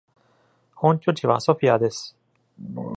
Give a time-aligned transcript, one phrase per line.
[0.73, 2.17] 本拠地はソフィアです。